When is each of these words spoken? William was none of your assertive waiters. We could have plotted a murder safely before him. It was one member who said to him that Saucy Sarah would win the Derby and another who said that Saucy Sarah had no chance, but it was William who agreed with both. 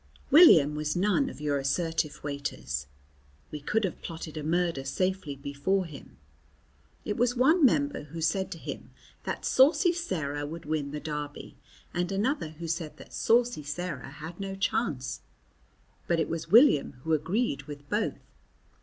William 0.31 0.73
was 0.73 0.95
none 0.95 1.29
of 1.29 1.39
your 1.39 1.59
assertive 1.59 2.23
waiters. 2.23 2.87
We 3.51 3.59
could 3.61 3.83
have 3.83 4.01
plotted 4.01 4.35
a 4.35 4.41
murder 4.41 4.83
safely 4.83 5.35
before 5.35 5.85
him. 5.85 6.17
It 7.05 7.17
was 7.17 7.35
one 7.35 7.63
member 7.63 8.05
who 8.05 8.19
said 8.19 8.49
to 8.53 8.57
him 8.57 8.89
that 9.25 9.45
Saucy 9.45 9.93
Sarah 9.93 10.43
would 10.47 10.65
win 10.65 10.89
the 10.89 10.99
Derby 10.99 11.55
and 11.93 12.11
another 12.11 12.49
who 12.49 12.67
said 12.67 12.97
that 12.97 13.13
Saucy 13.13 13.61
Sarah 13.61 14.09
had 14.09 14.39
no 14.39 14.55
chance, 14.55 15.21
but 16.07 16.19
it 16.19 16.29
was 16.29 16.49
William 16.49 16.93
who 17.03 17.13
agreed 17.13 17.61
with 17.67 17.87
both. 17.87 18.15